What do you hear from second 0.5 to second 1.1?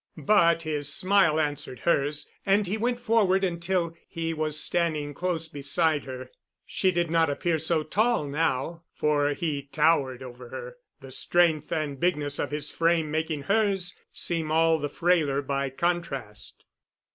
his